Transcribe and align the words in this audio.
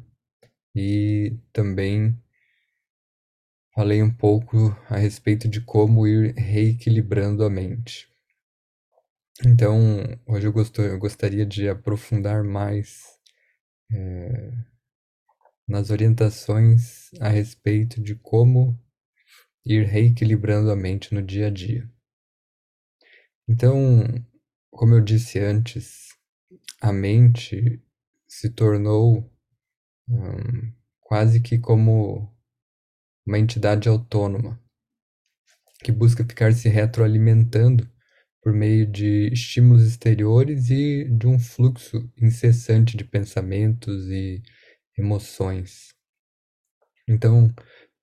e 0.75 1.39
também 1.55 2.23
falei 3.75 4.03
um 4.03 4.13
pouco 4.13 4.77
a 4.91 4.99
respeito 4.99 5.49
de 5.49 5.63
como 5.63 6.07
ir 6.07 6.35
reequilibrando 6.35 7.47
a 7.47 7.49
mente. 7.49 8.15
Então, 9.45 10.03
hoje 10.27 10.47
eu, 10.47 10.53
gostou, 10.53 10.83
eu 10.83 10.99
gostaria 10.99 11.45
de 11.45 11.69
aprofundar 11.69 12.43
mais 12.43 13.16
é, 13.93 14.53
nas 15.69 15.91
orientações 15.91 17.13
a 17.21 17.29
respeito 17.29 18.01
de 18.01 18.15
como 18.15 18.79
ir 19.65 19.85
reequilibrando 19.85 20.71
a 20.71 20.77
mente 20.77 21.13
no 21.15 21.23
dia 21.23 21.49
a 21.49 21.51
dia. 21.51 21.91
Então, 23.49 24.03
como 24.71 24.95
eu 24.95 25.01
disse 25.01 25.39
antes, 25.39 26.09
a 26.81 26.93
mente 26.93 27.83
se 28.29 28.51
tornou 28.51 29.31
hum, 30.09 30.73
quase 31.01 31.41
que 31.41 31.59
como 31.59 32.33
uma 33.27 33.39
entidade 33.39 33.89
autônoma 33.89 34.61
que 35.83 35.93
busca 35.93 36.25
ficar 36.25 36.53
se 36.53 36.69
retroalimentando 36.69 37.91
por 38.47 38.53
meio 38.53 38.87
de 38.87 39.27
estímulos 39.33 39.85
exteriores 39.85 40.71
e 40.71 41.03
de 41.03 41.27
um 41.27 41.37
fluxo 41.37 42.09
incessante 42.17 42.97
de 42.97 43.05
pensamentos 43.05 44.07
e 44.09 44.41
emoções. 44.97 45.89
Então, 47.09 47.53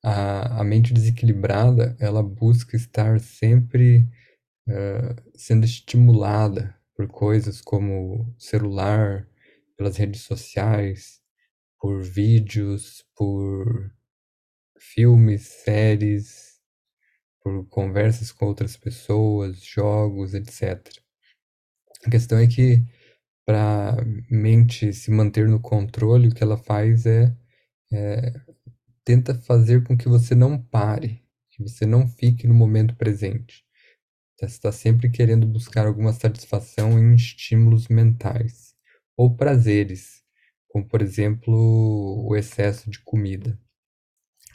a, 0.04 0.60
a 0.60 0.64
mente 0.66 0.94
desequilibrada, 0.94 1.96
ela 1.98 2.22
busca 2.22 2.76
estar 2.76 3.22
sempre 3.22 4.06
uh, 4.68 5.16
sendo 5.34 5.64
estimulada 5.64 6.78
por 6.94 7.08
coisas 7.08 7.62
como 7.62 8.36
celular, 8.38 9.26
pelas 9.78 9.96
redes 9.96 10.24
sociais, 10.24 11.22
por 11.80 12.02
vídeos, 12.02 13.06
por 13.16 13.96
filmes, 14.78 15.44
séries, 15.64 16.53
por 17.44 17.68
conversas 17.68 18.32
com 18.32 18.46
outras 18.46 18.78
pessoas, 18.78 19.64
jogos, 19.64 20.34
etc. 20.34 20.82
A 22.06 22.10
questão 22.10 22.38
é 22.38 22.48
que 22.48 22.84
para 23.46 23.92
a 23.92 24.06
mente 24.32 24.94
se 24.94 25.12
manter 25.12 25.48
no 25.48 25.60
controle, 25.60 26.30
o 26.30 26.34
que 26.34 26.44
ela 26.44 26.58
faz 26.58 27.06
é, 27.06 27.36
é 27.92 28.34
tenta 29.04 29.36
fazer 29.36 29.84
com 29.84 29.98
que 29.98 30.08
você 30.08 30.34
não 30.34 30.62
pare, 30.62 31.22
que 31.50 31.62
você 31.62 31.86
não 31.86 32.08
fique 32.08 32.48
no 32.48 32.54
momento 32.54 32.96
presente. 32.96 33.66
Você 34.38 34.46
está 34.46 34.72
sempre 34.72 35.10
querendo 35.10 35.46
buscar 35.46 35.86
alguma 35.86 36.14
satisfação 36.14 36.98
em 36.98 37.16
estímulos 37.16 37.88
mentais 37.88 38.74
ou 39.16 39.36
prazeres, 39.36 40.24
como 40.68 40.88
por 40.88 41.02
exemplo 41.02 41.54
o 42.28 42.36
excesso 42.36 42.90
de 42.90 43.00
comida. 43.00 43.60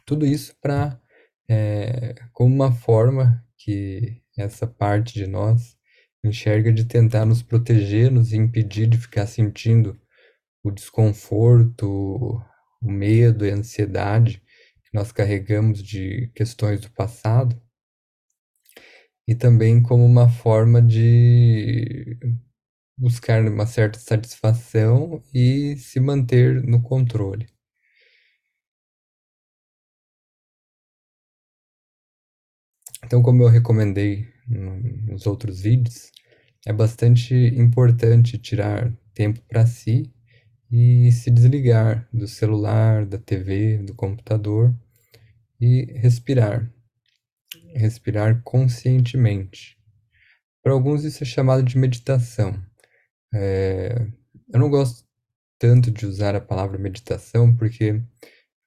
Tudo 0.04 0.26
isso 0.26 0.56
para 0.60 1.00
é, 1.48 2.14
como 2.32 2.54
uma 2.54 2.72
forma 2.72 3.44
que 3.56 4.22
essa 4.36 4.66
parte 4.66 5.14
de 5.14 5.26
nós 5.26 5.76
enxerga 6.24 6.72
de 6.72 6.84
tentar 6.84 7.24
nos 7.24 7.42
proteger, 7.42 8.10
nos 8.10 8.32
impedir 8.32 8.86
de 8.86 8.98
ficar 8.98 9.26
sentindo 9.26 9.98
o 10.62 10.70
desconforto, 10.70 12.42
o 12.82 12.90
medo 12.90 13.46
e 13.46 13.50
a 13.50 13.54
ansiedade 13.54 14.42
que 14.84 14.90
nós 14.94 15.12
carregamos 15.12 15.82
de 15.82 16.30
questões 16.34 16.80
do 16.80 16.90
passado, 16.90 17.60
e 19.26 19.34
também 19.34 19.82
como 19.82 20.04
uma 20.04 20.28
forma 20.28 20.80
de 20.80 22.16
buscar 22.96 23.46
uma 23.46 23.66
certa 23.66 23.98
satisfação 23.98 25.22
e 25.34 25.76
se 25.76 26.00
manter 26.00 26.62
no 26.64 26.82
controle. 26.82 27.46
Então, 33.08 33.22
como 33.22 33.42
eu 33.42 33.48
recomendei 33.48 34.28
nos 34.46 35.26
outros 35.26 35.62
vídeos, 35.62 36.12
é 36.66 36.74
bastante 36.74 37.34
importante 37.34 38.36
tirar 38.36 38.92
tempo 39.14 39.40
para 39.48 39.66
si 39.66 40.12
e 40.70 41.10
se 41.10 41.30
desligar 41.30 42.06
do 42.12 42.28
celular, 42.28 43.06
da 43.06 43.16
TV, 43.16 43.78
do 43.78 43.94
computador 43.94 44.74
e 45.58 45.90
respirar. 45.98 46.70
Respirar 47.74 48.42
conscientemente. 48.42 49.78
Para 50.62 50.74
alguns, 50.74 51.02
isso 51.02 51.22
é 51.24 51.26
chamado 51.26 51.62
de 51.62 51.78
meditação. 51.78 52.62
É... 53.34 54.06
Eu 54.52 54.60
não 54.60 54.68
gosto 54.68 55.08
tanto 55.58 55.90
de 55.90 56.04
usar 56.04 56.36
a 56.36 56.42
palavra 56.42 56.76
meditação 56.76 57.56
porque 57.56 57.92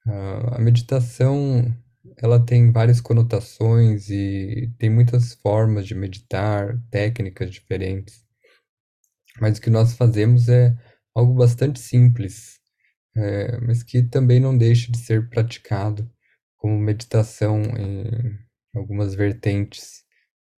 uh, 0.04 0.54
a 0.54 0.58
meditação 0.58 1.72
ela 2.18 2.44
tem 2.44 2.72
várias 2.72 3.00
conotações 3.00 4.08
e 4.10 4.72
tem 4.78 4.90
muitas 4.90 5.34
formas 5.34 5.86
de 5.86 5.94
meditar, 5.94 6.78
técnicas 6.90 7.50
diferentes. 7.50 8.24
Mas 9.40 9.58
o 9.58 9.60
que 9.60 9.70
nós 9.70 9.94
fazemos 9.94 10.48
é 10.48 10.76
algo 11.14 11.34
bastante 11.34 11.80
simples, 11.80 12.60
é, 13.16 13.60
mas 13.60 13.82
que 13.82 14.02
também 14.02 14.40
não 14.40 14.56
deixa 14.56 14.90
de 14.90 14.98
ser 14.98 15.28
praticado 15.28 16.10
como 16.56 16.78
meditação 16.78 17.60
em 17.62 18.38
algumas 18.74 19.14
vertentes 19.14 20.04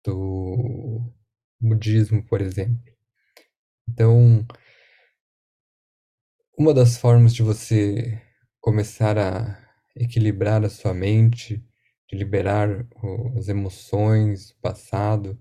do 0.05 1.13
budismo, 1.61 2.23
por 2.25 2.41
exemplo. 2.41 2.83
Então, 3.89 4.47
uma 6.59 6.73
das 6.75 6.97
formas 6.97 7.35
de 7.35 7.43
você 7.43 8.21
começar 8.61 9.19
a 9.19 9.64
equilibrar 9.97 10.65
a 10.65 10.69
sua 10.69 10.95
mente, 10.95 11.65
de 12.09 12.17
liberar 12.17 12.87
as 13.37 13.49
emoções, 13.49 14.51
o 14.51 14.61
passado, 14.61 15.39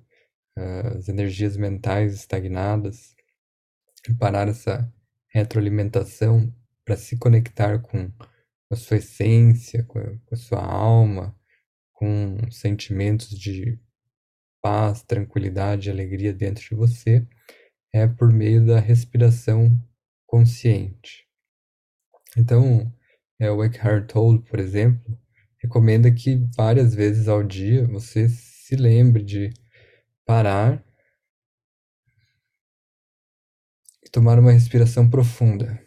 as 0.96 1.10
energias 1.10 1.58
mentais 1.58 2.14
estagnadas, 2.14 3.16
e 4.08 4.14
parar 4.14 4.48
essa 4.48 4.92
retroalimentação 5.30 6.54
para 6.86 6.98
se 6.98 7.18
conectar 7.18 7.80
com 7.80 8.12
a 8.70 8.76
sua 8.76 8.98
essência, 8.98 9.84
com 9.84 10.00
a, 10.00 10.04
com 10.04 10.36
a 10.36 10.36
sua 10.36 10.64
alma, 10.64 11.36
com 11.94 12.38
sentimentos 12.52 13.30
de 13.30 13.80
paz, 14.62 15.04
tranquilidade 15.04 15.90
e 15.90 15.92
alegria 15.92 16.34
dentro 16.34 16.64
de 16.64 16.76
você, 16.76 17.26
é 17.94 18.08
por 18.08 18.32
meio 18.32 18.66
da 18.66 18.80
respiração 18.80 19.80
consciente. 20.26 21.28
Então, 22.36 22.92
é, 23.44 23.52
o 23.52 23.62
Eckhart 23.62 24.08
Tolle, 24.08 24.42
por 24.42 24.58
exemplo, 24.58 25.20
recomenda 25.58 26.10
que 26.10 26.48
várias 26.56 26.96
vezes 26.96 27.28
ao 27.28 27.44
dia 27.44 27.86
você 27.88 28.30
se 28.30 28.76
lembre 28.78 29.22
de 29.22 29.54
parar 30.26 30.82
e 34.02 34.10
tomar 34.10 34.40
uma 34.40 34.54
respiração 34.54 35.10
profunda, 35.10 35.78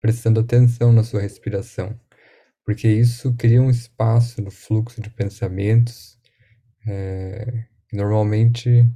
prestando 0.00 0.40
atenção 0.40 0.92
na 0.92 1.02
sua 1.02 1.22
respiração, 1.22 1.98
porque 2.66 2.88
isso 2.88 3.34
cria 3.34 3.62
um 3.62 3.70
espaço 3.70 4.42
no 4.42 4.50
fluxo 4.50 5.00
de 5.00 5.08
pensamentos 5.08 6.20
é, 6.86 7.66
que 7.88 7.96
normalmente 7.96 8.86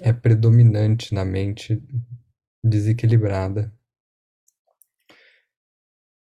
é 0.00 0.14
predominante 0.14 1.12
na 1.12 1.26
mente 1.26 1.78
desequilibrada 2.62 3.70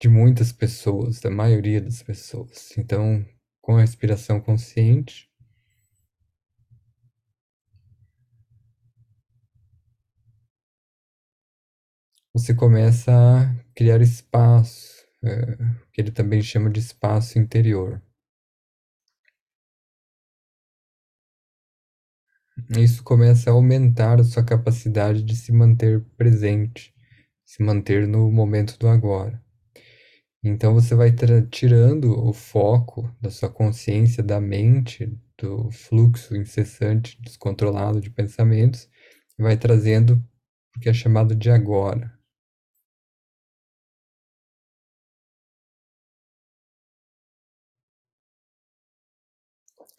de 0.06 0.08
muitas 0.08 0.52
pessoas, 0.52 1.18
da 1.18 1.28
maioria 1.28 1.80
das 1.80 2.00
pessoas. 2.00 2.72
Então, 2.78 3.26
com 3.60 3.76
a 3.76 3.80
respiração 3.80 4.40
consciente, 4.40 5.28
você 12.32 12.54
começa 12.54 13.10
a 13.10 13.52
criar 13.74 14.00
espaço, 14.00 14.94
é, 15.24 15.56
que 15.92 16.00
ele 16.00 16.12
também 16.12 16.40
chama 16.40 16.70
de 16.70 16.78
espaço 16.78 17.36
interior. 17.36 18.00
Isso 22.78 23.02
começa 23.02 23.50
a 23.50 23.52
aumentar 23.52 24.20
a 24.20 24.24
sua 24.24 24.44
capacidade 24.44 25.24
de 25.24 25.34
se 25.34 25.50
manter 25.50 26.00
presente, 26.16 26.94
se 27.44 27.60
manter 27.60 28.06
no 28.06 28.30
momento 28.30 28.78
do 28.78 28.86
agora. 28.86 29.44
Então 30.42 30.72
você 30.74 30.94
vai 30.94 31.14
tirando 31.50 32.18
o 32.18 32.32
foco 32.32 33.14
da 33.20 33.30
sua 33.30 33.50
consciência, 33.50 34.22
da 34.22 34.40
mente, 34.40 35.06
do 35.36 35.70
fluxo 35.70 36.36
incessante, 36.36 37.20
descontrolado 37.20 38.00
de 38.00 38.10
pensamentos, 38.10 38.88
e 39.38 39.42
vai 39.42 39.56
trazendo 39.56 40.22
o 40.76 40.80
que 40.80 40.88
é 40.88 40.94
chamado 40.94 41.34
de 41.34 41.50
agora. 41.50 42.16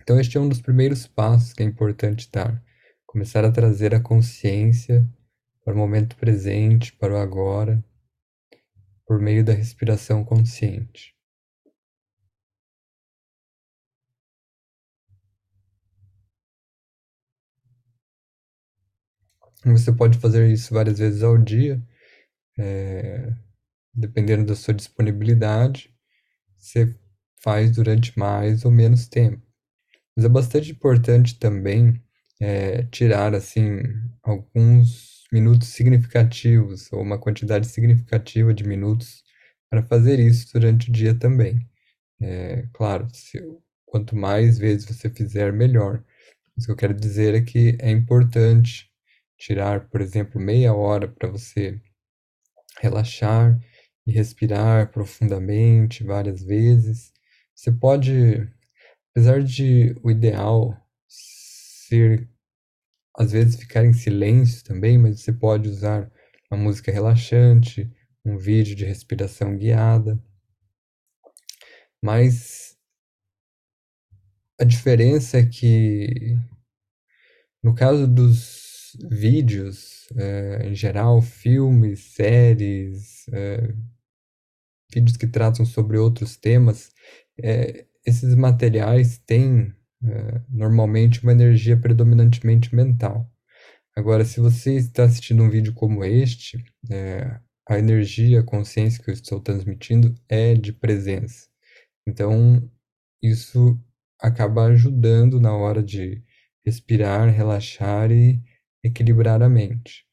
Então, 0.01 0.19
este 0.19 0.37
é 0.37 0.39
um 0.39 0.47
dos 0.49 0.61
primeiros 0.61 1.05
passos 1.05 1.53
que 1.53 1.61
é 1.61 1.65
importante 1.65 2.29
dar. 2.31 2.63
Começar 3.05 3.43
a 3.43 3.51
trazer 3.51 3.93
a 3.93 3.99
consciência 3.99 5.07
para 5.63 5.73
o 5.73 5.77
momento 5.77 6.15
presente, 6.15 6.93
para 6.93 7.13
o 7.13 7.17
agora, 7.17 7.83
por 9.07 9.19
meio 9.19 9.43
da 9.43 9.53
respiração 9.53 10.23
consciente. 10.25 11.15
Você 19.65 19.91
pode 19.91 20.17
fazer 20.19 20.49
isso 20.51 20.73
várias 20.73 20.99
vezes 20.99 21.23
ao 21.23 21.37
dia, 21.37 21.81
é, 22.59 23.33
dependendo 23.93 24.45
da 24.45 24.55
sua 24.55 24.73
disponibilidade. 24.73 25.93
Você 26.57 26.95
faz 27.41 27.71
durante 27.75 28.17
mais 28.17 28.65
ou 28.65 28.71
menos 28.71 29.07
tempo. 29.07 29.41
Mas 30.15 30.25
é 30.25 30.29
bastante 30.29 30.71
importante 30.71 31.39
também 31.39 32.01
é, 32.39 32.83
tirar 32.85 33.35
assim 33.35 33.81
alguns 34.23 35.06
minutos 35.31 35.69
significativos 35.69 36.91
ou 36.91 37.01
uma 37.01 37.19
quantidade 37.19 37.67
significativa 37.67 38.53
de 38.53 38.67
minutos 38.67 39.23
para 39.69 39.83
fazer 39.83 40.19
isso 40.19 40.51
durante 40.53 40.89
o 40.89 40.93
dia 40.93 41.13
também. 41.13 41.67
É, 42.21 42.67
claro, 42.73 43.07
se, 43.13 43.39
quanto 43.85 44.15
mais 44.15 44.57
vezes 44.57 44.85
você 44.85 45.09
fizer, 45.09 45.53
melhor. 45.53 46.03
Mas 46.55 46.65
o 46.65 46.67
que 46.67 46.71
eu 46.71 46.77
quero 46.77 46.93
dizer 46.93 47.35
é 47.35 47.41
que 47.41 47.77
é 47.79 47.91
importante 47.91 48.89
tirar, 49.37 49.89
por 49.89 50.01
exemplo, 50.01 50.41
meia 50.41 50.73
hora 50.73 51.07
para 51.07 51.29
você 51.29 51.79
relaxar 52.79 53.59
e 54.05 54.11
respirar 54.11 54.91
profundamente 54.91 56.03
várias 56.03 56.43
vezes. 56.43 57.11
Você 57.55 57.71
pode 57.71 58.47
Apesar 59.17 59.41
de 59.41 59.95
o 60.03 60.11
ideal 60.11 60.77
ser, 61.07 62.29
às 63.17 63.31
vezes, 63.31 63.55
ficar 63.55 63.83
em 63.85 63.93
silêncio 63.93 64.63
também, 64.63 64.97
mas 64.97 65.21
você 65.21 65.33
pode 65.33 65.67
usar 65.67 66.11
uma 66.51 66.61
música 66.61 66.91
relaxante, 66.91 67.91
um 68.23 68.37
vídeo 68.37 68.75
de 68.75 68.85
respiração 68.85 69.57
guiada. 69.57 70.21
Mas 72.01 72.77
a 74.59 74.63
diferença 74.63 75.37
é 75.39 75.45
que, 75.45 76.37
no 77.63 77.73
caso 77.73 78.07
dos 78.07 78.95
vídeos, 79.09 80.07
é, 80.15 80.67
em 80.67 80.75
geral, 80.75 81.21
filmes, 81.21 82.13
séries, 82.13 83.27
é, 83.33 83.73
vídeos 84.93 85.17
que 85.17 85.27
tratam 85.27 85.65
sobre 85.65 85.97
outros 85.97 86.37
temas, 86.37 86.91
é, 87.41 87.85
esses 88.05 88.35
materiais 88.35 89.17
têm 89.19 89.73
é, 90.09 90.41
normalmente 90.49 91.23
uma 91.23 91.31
energia 91.31 91.77
predominantemente 91.77 92.75
mental. 92.75 93.29
Agora, 93.95 94.23
se 94.23 94.39
você 94.39 94.75
está 94.75 95.03
assistindo 95.05 95.41
um 95.43 95.49
vídeo 95.49 95.73
como 95.73 96.03
este, 96.03 96.63
é, 96.89 97.39
a 97.67 97.79
energia, 97.79 98.41
a 98.41 98.43
consciência 98.43 99.03
que 99.03 99.09
eu 99.09 99.13
estou 99.13 99.39
transmitindo 99.39 100.15
é 100.29 100.53
de 100.53 100.71
presença. 100.71 101.47
Então, 102.07 102.69
isso 103.21 103.79
acaba 104.19 104.65
ajudando 104.65 105.39
na 105.39 105.55
hora 105.55 105.83
de 105.83 106.23
respirar, 106.65 107.29
relaxar 107.29 108.11
e 108.11 108.41
equilibrar 108.83 109.41
a 109.41 109.49
mente. 109.49 110.05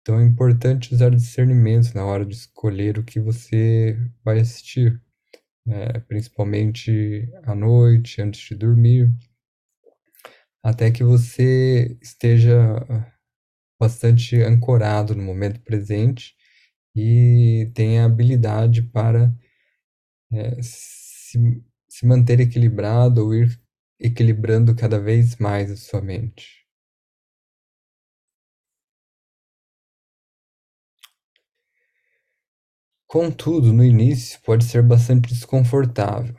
Então, 0.00 0.18
é 0.18 0.24
importante 0.24 0.92
usar 0.92 1.10
discernimento 1.10 1.94
na 1.94 2.04
hora 2.04 2.26
de 2.26 2.34
escolher 2.34 2.98
o 2.98 3.04
que 3.04 3.20
você 3.20 3.96
vai 4.24 4.40
assistir 4.40 5.00
é, 5.66 6.00
principalmente 6.00 7.28
à 7.44 7.54
noite, 7.54 8.20
antes 8.20 8.40
de 8.48 8.54
dormir, 8.56 9.10
até 10.62 10.90
que 10.90 11.02
você 11.02 11.96
esteja 12.00 12.86
bastante 13.80 14.36
ancorado 14.40 15.14
no 15.14 15.22
momento 15.22 15.60
presente 15.60 16.34
e 16.94 17.70
tenha 17.74 18.04
habilidade 18.04 18.82
para 18.82 19.34
é, 20.32 20.62
se, 20.62 21.62
se 21.88 22.06
manter 22.06 22.40
equilibrado 22.40 23.24
ou 23.24 23.34
ir 23.34 23.60
equilibrando 24.00 24.74
cada 24.74 24.98
vez 24.98 25.36
mais 25.36 25.70
a 25.70 25.76
sua 25.76 26.00
mente. 26.00 26.61
Contudo, 33.12 33.74
no 33.74 33.84
início 33.84 34.40
pode 34.40 34.64
ser 34.64 34.82
bastante 34.82 35.28
desconfortável, 35.34 36.34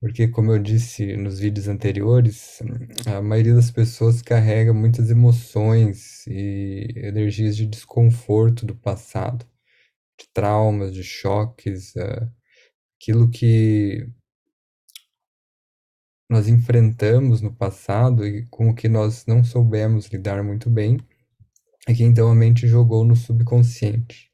porque, 0.00 0.28
como 0.28 0.52
eu 0.52 0.60
disse 0.60 1.16
nos 1.16 1.40
vídeos 1.40 1.66
anteriores, 1.66 2.62
a 3.04 3.20
maioria 3.20 3.52
das 3.52 3.72
pessoas 3.72 4.22
carrega 4.22 4.72
muitas 4.72 5.10
emoções 5.10 6.24
e 6.28 6.86
energias 6.94 7.56
de 7.56 7.66
desconforto 7.66 8.64
do 8.64 8.76
passado, 8.76 9.44
de 10.16 10.28
traumas, 10.32 10.94
de 10.94 11.02
choques, 11.02 11.96
uh, 11.96 12.32
aquilo 12.96 13.28
que 13.28 14.08
nós 16.30 16.46
enfrentamos 16.46 17.40
no 17.40 17.52
passado 17.52 18.24
e 18.24 18.46
com 18.50 18.68
o 18.68 18.74
que 18.74 18.88
nós 18.88 19.26
não 19.26 19.42
soubemos 19.42 20.06
lidar 20.06 20.44
muito 20.44 20.70
bem, 20.70 20.96
é 21.88 21.92
que 21.92 22.04
então 22.04 22.30
a 22.30 22.34
mente 22.36 22.68
jogou 22.68 23.04
no 23.04 23.16
subconsciente 23.16 24.32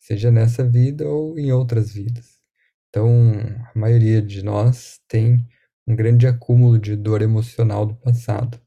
seja 0.00 0.30
nessa 0.30 0.68
vida 0.68 1.06
ou 1.06 1.38
em 1.38 1.52
outras 1.52 1.92
vidas. 1.92 2.40
Então, 2.88 3.32
a 3.72 3.78
maioria 3.78 4.20
de 4.20 4.42
nós 4.42 4.98
tem 5.06 5.46
um 5.86 5.94
grande 5.94 6.26
acúmulo 6.26 6.78
de 6.78 6.96
dor 6.96 7.22
emocional 7.22 7.86
do 7.86 7.94
passado. 7.94 8.60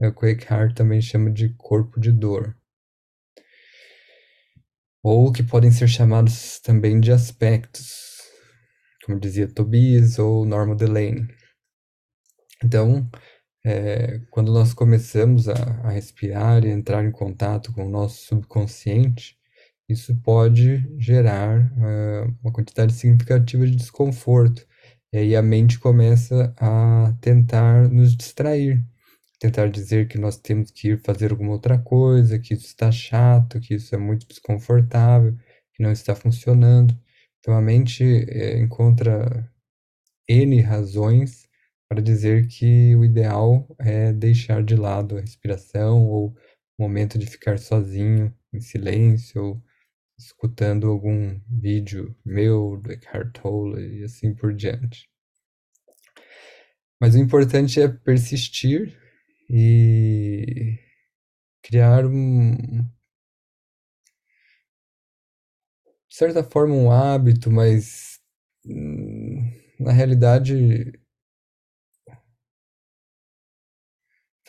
É 0.00 0.08
o 0.08 0.14
que 0.14 0.26
Eckhart 0.26 0.74
também 0.74 1.00
chama 1.00 1.30
de 1.30 1.54
corpo 1.54 2.00
de 2.00 2.10
dor. 2.10 2.56
Ou 5.02 5.32
que 5.32 5.42
podem 5.42 5.70
ser 5.70 5.88
chamados 5.88 6.58
também 6.60 7.00
de 7.00 7.12
aspectos, 7.12 8.22
como 9.04 9.20
dizia 9.20 9.46
Tobias 9.46 10.18
ou 10.18 10.44
Norma 10.44 10.74
Delaney. 10.74 11.26
Então, 12.62 13.08
é, 13.64 14.20
quando 14.30 14.52
nós 14.52 14.74
começamos 14.74 15.48
a, 15.48 15.54
a 15.84 15.90
respirar 15.90 16.64
e 16.64 16.70
entrar 16.70 17.04
em 17.04 17.12
contato 17.12 17.72
com 17.72 17.86
o 17.86 17.90
nosso 17.90 18.26
subconsciente, 18.26 19.39
isso 19.92 20.14
pode 20.22 20.86
gerar 20.98 21.72
uh, 21.72 22.36
uma 22.42 22.52
quantidade 22.52 22.92
significativa 22.92 23.66
de 23.66 23.76
desconforto. 23.76 24.66
E 25.12 25.18
aí 25.18 25.36
a 25.36 25.42
mente 25.42 25.78
começa 25.78 26.54
a 26.58 27.12
tentar 27.20 27.88
nos 27.88 28.16
distrair, 28.16 28.84
tentar 29.40 29.68
dizer 29.68 30.08
que 30.08 30.18
nós 30.18 30.36
temos 30.36 30.70
que 30.70 30.90
ir 30.90 30.98
fazer 31.00 31.32
alguma 31.32 31.52
outra 31.52 31.78
coisa, 31.78 32.38
que 32.38 32.54
isso 32.54 32.66
está 32.66 32.92
chato, 32.92 33.60
que 33.60 33.74
isso 33.74 33.94
é 33.94 33.98
muito 33.98 34.26
desconfortável, 34.28 35.34
que 35.74 35.82
não 35.82 35.90
está 35.90 36.14
funcionando. 36.14 36.96
Então 37.40 37.54
a 37.54 37.60
mente 37.60 38.04
é, 38.28 38.58
encontra 38.60 39.50
N 40.28 40.60
razões 40.60 41.48
para 41.88 42.00
dizer 42.00 42.46
que 42.46 42.94
o 42.94 43.04
ideal 43.04 43.66
é 43.78 44.12
deixar 44.12 44.62
de 44.62 44.76
lado 44.76 45.16
a 45.16 45.20
respiração 45.20 46.06
ou 46.06 46.28
o 46.78 46.82
momento 46.82 47.18
de 47.18 47.26
ficar 47.26 47.58
sozinho, 47.58 48.32
em 48.52 48.60
silêncio, 48.60 49.42
ou 49.42 49.62
escutando 50.24 50.88
algum 50.88 51.40
vídeo 51.48 52.14
meu 52.24 52.80
do 52.82 52.92
Eckhart 52.92 53.32
Tolle 53.32 54.00
e 54.00 54.04
assim 54.04 54.34
por 54.34 54.54
diante. 54.54 55.08
Mas 57.00 57.14
o 57.14 57.18
importante 57.18 57.80
é 57.80 57.88
persistir 57.88 58.98
e 59.48 60.78
criar 61.62 62.04
um, 62.06 62.54
de 66.08 66.16
certa 66.16 66.44
forma 66.44 66.74
um 66.74 66.90
hábito, 66.90 67.50
mas 67.50 68.20
hum, 68.66 69.50
na 69.78 69.92
realidade 69.92 70.99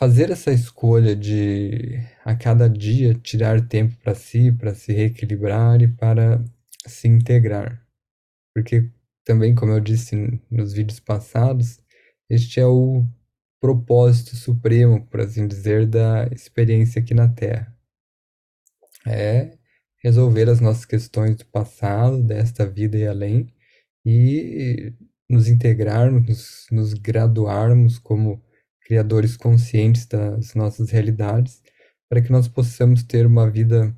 fazer 0.02 0.32
essa 0.32 0.50
escolha 0.50 1.14
de 1.14 2.00
a 2.24 2.34
cada 2.34 2.68
dia 2.68 3.14
tirar 3.14 3.68
tempo 3.68 3.96
para 4.02 4.16
si, 4.16 4.50
para 4.50 4.74
se 4.74 4.92
reequilibrar 4.92 5.80
e 5.80 5.86
para 5.86 6.44
se 6.84 7.06
integrar. 7.06 7.86
Porque 8.52 8.90
também, 9.24 9.54
como 9.54 9.70
eu 9.70 9.78
disse 9.78 10.16
nos 10.50 10.72
vídeos 10.72 10.98
passados, 10.98 11.80
este 12.28 12.58
é 12.58 12.66
o 12.66 13.06
propósito 13.60 14.34
supremo, 14.34 15.06
por 15.06 15.20
assim 15.20 15.46
dizer, 15.46 15.86
da 15.86 16.26
experiência 16.32 17.00
aqui 17.00 17.14
na 17.14 17.28
Terra. 17.28 17.72
É 19.06 19.56
resolver 20.02 20.50
as 20.50 20.58
nossas 20.58 20.84
questões 20.84 21.36
do 21.36 21.46
passado, 21.46 22.20
desta 22.20 22.66
vida 22.66 22.98
e 22.98 23.06
além, 23.06 23.54
e 24.04 24.92
nos 25.30 25.46
integrarmos, 25.46 26.66
nos, 26.72 26.92
graduarmos 26.92 28.00
como 28.00 28.42
criadores 28.84 29.36
conscientes 29.36 30.06
das 30.06 30.54
nossas 30.54 30.90
realidades, 30.90 31.62
para 32.08 32.20
que 32.20 32.30
nós 32.30 32.48
possamos 32.48 33.02
ter 33.02 33.26
uma 33.26 33.50
vida 33.50 33.96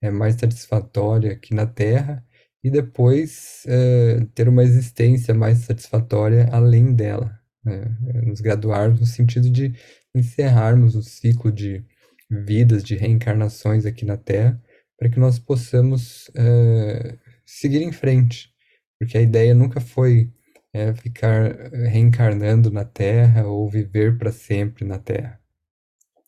é, 0.00 0.10
mais 0.10 0.36
satisfatória 0.36 1.32
aqui 1.32 1.54
na 1.54 1.66
Terra 1.66 2.24
e 2.62 2.70
depois 2.70 3.62
é, 3.66 4.26
ter 4.34 4.48
uma 4.48 4.62
existência 4.62 5.34
mais 5.34 5.58
satisfatória 5.58 6.48
além 6.52 6.94
dela. 6.94 7.38
Né? 7.64 7.96
Nos 8.24 8.40
graduarmos 8.40 9.00
no 9.00 9.06
sentido 9.06 9.50
de 9.50 9.74
encerrarmos 10.14 10.94
o 10.94 11.02
ciclo 11.02 11.50
de 11.52 11.84
vidas, 12.30 12.82
de 12.82 12.96
reencarnações 12.96 13.86
aqui 13.86 14.04
na 14.04 14.16
Terra, 14.16 14.60
para 14.98 15.08
que 15.08 15.18
nós 15.18 15.38
possamos 15.38 16.30
é, 16.34 17.16
seguir 17.44 17.82
em 17.82 17.92
frente. 17.92 18.50
Porque 18.98 19.18
a 19.18 19.22
ideia 19.22 19.54
nunca 19.54 19.80
foi 19.80 20.32
é, 20.76 20.94
ficar 20.94 21.70
reencarnando 21.72 22.70
na 22.70 22.84
Terra 22.84 23.46
ou 23.46 23.70
viver 23.70 24.18
para 24.18 24.30
sempre 24.30 24.84
na 24.84 24.98
Terra. 24.98 25.40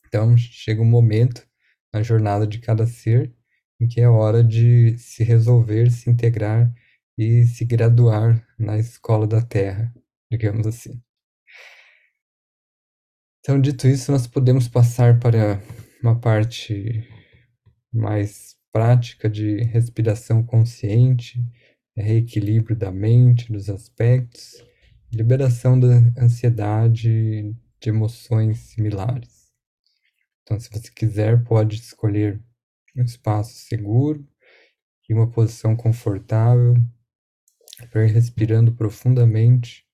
Então 0.06 0.34
chega 0.38 0.80
um 0.80 0.86
momento 0.86 1.46
na 1.92 2.02
jornada 2.02 2.46
de 2.46 2.58
cada 2.58 2.86
ser 2.86 3.34
em 3.78 3.86
que 3.86 4.00
é 4.00 4.08
hora 4.08 4.42
de 4.42 4.96
se 4.96 5.22
resolver, 5.22 5.90
se 5.90 6.08
integrar 6.08 6.72
e 7.16 7.44
se 7.44 7.64
graduar 7.64 8.42
na 8.58 8.78
escola 8.78 9.26
da 9.26 9.42
Terra, 9.42 9.92
digamos 10.30 10.66
assim. 10.66 11.00
Então, 13.40 13.60
dito 13.60 13.86
isso, 13.86 14.10
nós 14.10 14.26
podemos 14.26 14.66
passar 14.66 15.20
para 15.20 15.62
uma 16.02 16.18
parte 16.18 17.06
mais 17.92 18.56
prática 18.72 19.28
de 19.28 19.62
respiração 19.62 20.42
consciente, 20.42 21.38
reequilíbrio 22.02 22.76
da 22.76 22.90
mente, 22.90 23.52
dos 23.52 23.68
aspectos, 23.68 24.62
liberação 25.12 25.78
da 25.78 25.96
ansiedade 26.18 27.54
de 27.80 27.88
emoções 27.88 28.58
similares. 28.58 29.48
Então, 30.42 30.58
se 30.58 30.70
você 30.70 30.90
quiser, 30.90 31.44
pode 31.44 31.76
escolher 31.76 32.42
um 32.96 33.02
espaço 33.02 33.54
seguro 33.54 34.26
e 35.08 35.14
uma 35.14 35.30
posição 35.30 35.76
confortável 35.76 36.74
para 37.90 38.06
ir 38.06 38.12
respirando 38.12 38.74
profundamente. 38.74 39.86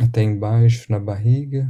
Até 0.00 0.22
embaixo 0.22 0.90
na 0.90 0.98
barriga. 0.98 1.68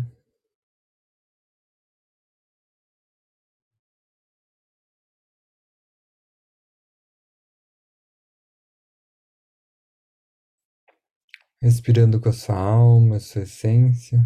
Respirando 11.62 12.21
com 12.21 12.29
a 12.29 12.33
sua 12.33 12.57
alma, 12.57 13.17
a 13.17 13.21
sua 13.21 13.43
essência. 13.43 14.21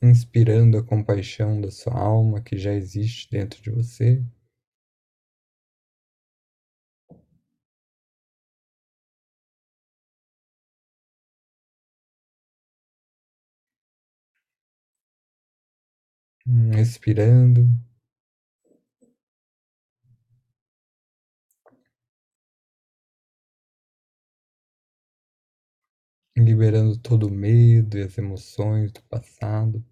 inspirando 0.00 0.78
a 0.78 0.82
compaixão 0.82 1.60
da 1.60 1.70
sua 1.70 1.92
alma 1.98 2.40
que 2.40 2.56
já 2.56 2.72
existe 2.72 3.28
dentro 3.30 3.60
de 3.62 3.70
você. 3.70 4.22
Respirando. 16.72 17.66
Liberando 26.36 26.96
todo 26.98 27.26
o 27.26 27.30
medo 27.32 27.98
e 27.98 28.02
as 28.02 28.16
emoções 28.16 28.92
do 28.92 29.02
passado. 29.04 29.84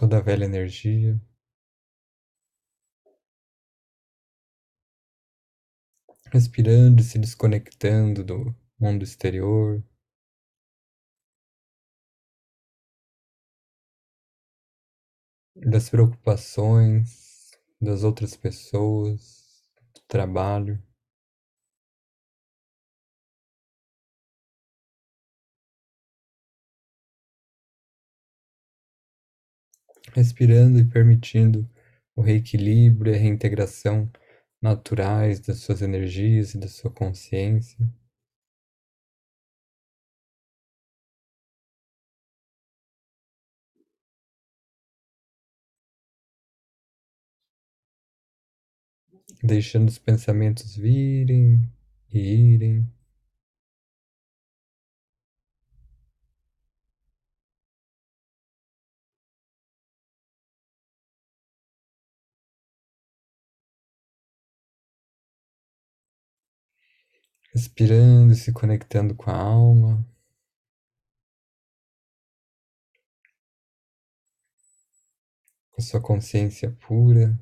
toda 0.00 0.16
a 0.16 0.20
velha 0.22 0.46
energia. 0.46 1.20
Respirando 6.32 7.02
e 7.02 7.04
se 7.04 7.18
desconectando 7.18 8.24
do 8.24 8.56
mundo 8.78 9.04
exterior. 9.04 9.82
Das 15.64 15.88
preocupações 15.88 17.50
das 17.80 18.02
outras 18.02 18.36
pessoas, 18.36 19.62
do 19.94 20.00
trabalho. 20.08 20.82
respirando 30.14 30.78
e 30.78 30.84
permitindo 30.84 31.68
o 32.14 32.22
reequilíbrio 32.22 33.12
e 33.12 33.16
a 33.16 33.18
reintegração 33.18 34.10
naturais 34.60 35.40
das 35.40 35.58
suas 35.58 35.82
energias 35.82 36.54
e 36.54 36.58
da 36.58 36.68
sua 36.68 36.90
consciência. 36.90 37.78
Deixando 49.42 49.88
os 49.88 49.98
pensamentos 49.98 50.76
virem 50.76 51.62
e 52.12 52.18
irem. 52.18 52.86
respirando 67.52 68.32
e 68.32 68.36
se 68.36 68.52
conectando 68.52 69.14
com 69.14 69.30
a 69.30 69.36
alma. 69.36 70.04
Com 75.72 75.80
a 75.80 75.84
sua 75.84 76.00
consciência 76.00 76.70
pura. 76.86 77.38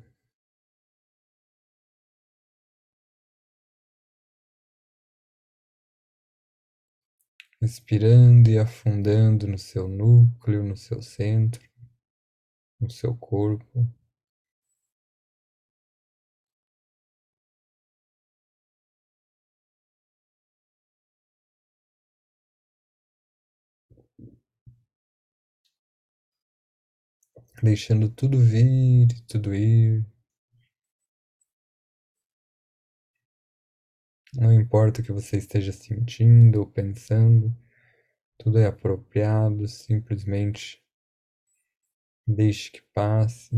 Respirando 7.61 8.49
e 8.49 8.57
afundando 8.57 9.47
no 9.47 9.57
seu 9.57 9.87
núcleo, 9.87 10.63
no 10.63 10.75
seu 10.75 11.01
centro, 11.01 11.61
no 12.79 12.89
seu 12.89 13.15
corpo. 13.15 13.87
deixando 27.63 28.09
tudo 28.09 28.39
vir, 28.39 29.07
tudo 29.27 29.53
ir. 29.53 30.05
Não 34.35 34.53
importa 34.53 35.01
o 35.01 35.03
que 35.03 35.11
você 35.11 35.37
esteja 35.37 35.71
sentindo 35.71 36.59
ou 36.59 36.65
pensando, 36.67 37.55
tudo 38.37 38.59
é 38.59 38.67
apropriado, 38.67 39.67
simplesmente 39.67 40.83
deixe 42.27 42.71
que 42.71 42.81
passe. 42.93 43.55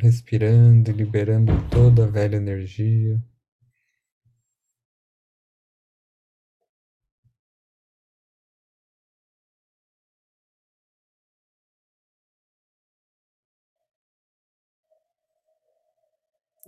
Respirando 0.00 0.90
e 0.90 0.94
liberando 0.94 1.52
toda 1.70 2.04
a 2.04 2.06
velha 2.06 2.36
energia. 2.36 3.22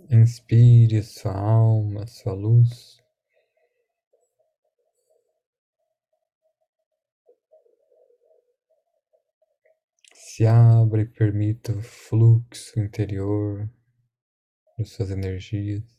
Inspire 0.09 1.01
sua 1.01 1.33
alma, 1.33 2.05
sua 2.05 2.33
luz. 2.33 3.01
Se 10.13 10.45
abra 10.45 11.01
e 11.01 11.05
permita 11.05 11.71
o 11.71 11.81
fluxo 11.81 12.79
interior 12.79 13.69
de 14.77 14.85
suas 14.85 15.09
energias. 15.09 15.92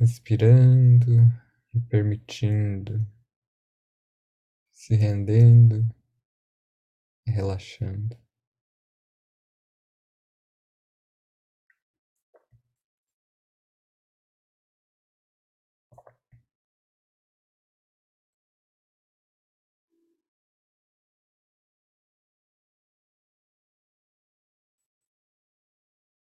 Respirando 0.00 1.30
e 1.74 1.80
permitindo, 1.82 3.06
se 4.72 4.94
rendendo 4.96 5.86
e 7.26 7.30
relaxando. 7.30 8.16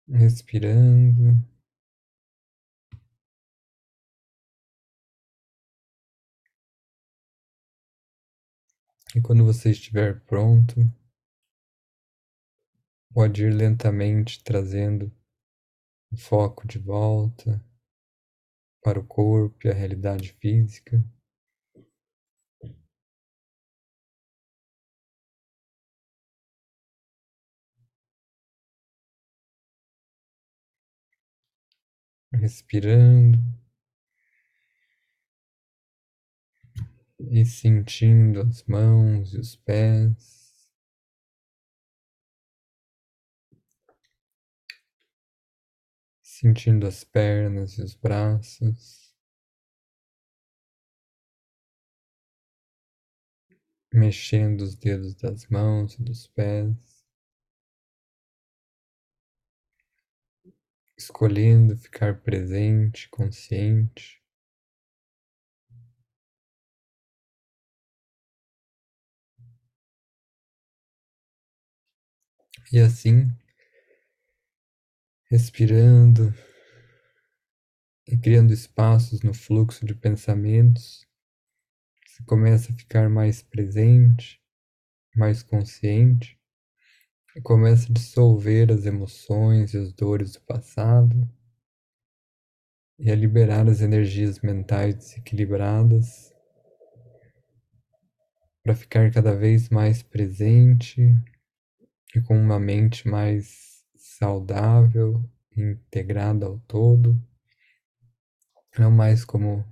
respirando. 0.08 1.55
E 9.16 9.22
quando 9.22 9.46
você 9.46 9.72
estiver 9.72 10.20
pronto, 10.26 10.76
pode 13.14 13.46
ir 13.46 13.54
lentamente 13.54 14.44
trazendo 14.44 15.10
o 16.12 16.18
foco 16.18 16.68
de 16.68 16.78
volta 16.78 17.64
para 18.84 19.00
o 19.00 19.08
corpo 19.08 19.66
e 19.66 19.72
a 19.72 19.74
realidade 19.74 20.34
física. 20.34 21.02
respirando 32.34 33.40
e 37.30 37.46
sentindo 37.46 38.42
as 38.42 38.64
mãos 38.64 39.34
e 39.34 39.40
os 39.40 39.56
pés. 39.56 40.70
Sentindo 46.22 46.86
as 46.88 47.04
pernas 47.04 47.78
e 47.78 47.82
os 47.82 47.96
braços. 47.96 49.16
Mexendo 53.94 54.62
os 54.62 54.76
dedos 54.76 55.16
das 55.16 55.48
mãos 55.48 55.94
e 55.96 56.04
dos 56.04 56.28
pés. 56.28 56.96
escolhendo 60.98 61.78
ficar 61.78 62.22
presente, 62.22 63.10
consciente. 63.10 64.25
E 72.72 72.80
assim, 72.80 73.32
respirando 75.30 76.34
e 78.08 78.18
criando 78.18 78.52
espaços 78.52 79.22
no 79.22 79.36
fluxo 79.36 79.86
de 79.86 79.94
pensamentos, 79.94 81.06
você 82.08 82.24
começa 82.24 82.72
a 82.72 82.76
ficar 82.76 83.08
mais 83.08 83.44
presente, 83.44 84.42
mais 85.16 85.44
consciente 85.44 86.40
e 87.36 87.42
começa 87.42 87.88
a 87.88 87.94
dissolver 87.94 88.72
as 88.72 88.86
emoções 88.86 89.76
e 89.76 89.78
as 89.78 89.94
dores 89.94 90.34
do 90.34 90.42
passado 90.42 91.30
e 92.98 93.12
a 93.12 93.16
liberar 93.16 93.70
as 93.70 93.82
energias 93.82 94.40
mentais 94.40 94.96
desequilibradas 94.96 96.34
para 98.64 98.74
ficar 98.74 99.12
cada 99.12 99.36
vez 99.36 99.70
mais 99.70 100.02
presente 100.02 101.00
e 102.16 102.22
com 102.22 102.38
uma 102.38 102.60
mente 102.60 103.08
mais 103.08 103.84
saudável 103.96 105.30
integrada 105.56 106.46
ao 106.46 106.60
todo, 106.62 107.22
não 108.78 108.90
mais 108.90 109.26
como 109.26 109.66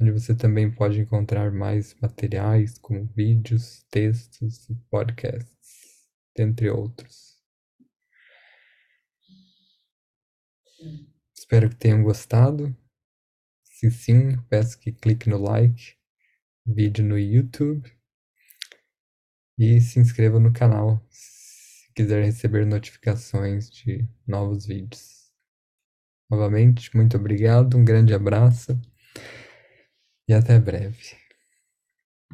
onde 0.02 0.10
você 0.10 0.34
também 0.34 0.68
pode 0.68 1.00
encontrar 1.00 1.52
mais 1.52 1.94
materiais 2.00 2.76
como 2.76 3.06
vídeos, 3.14 3.84
textos 3.88 4.68
e 4.68 4.74
podcasts, 4.90 6.08
dentre 6.36 6.68
outros. 6.68 7.40
Espero 11.32 11.70
que 11.70 11.76
tenham 11.76 12.02
gostado. 12.02 12.76
Se 13.62 13.90
sim, 13.92 14.36
peço 14.48 14.76
que 14.80 14.90
clique 14.90 15.30
no 15.30 15.38
like, 15.38 15.94
vídeo 16.66 17.04
no 17.04 17.16
YouTube 17.16 17.88
e 19.56 19.80
se 19.80 20.00
inscreva 20.00 20.40
no 20.40 20.52
canal 20.52 21.00
quiser 21.94 22.24
receber 22.24 22.64
notificações 22.64 23.70
de 23.70 24.08
novos 24.26 24.66
vídeos. 24.66 25.30
Novamente, 26.30 26.96
muito 26.96 27.18
obrigado, 27.18 27.76
um 27.76 27.84
grande 27.84 28.14
abraço 28.14 28.80
e 30.32 30.34
até 30.34 30.58
breve. 30.58 31.21